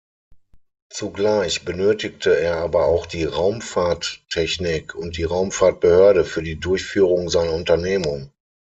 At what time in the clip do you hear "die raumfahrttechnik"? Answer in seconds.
3.05-4.95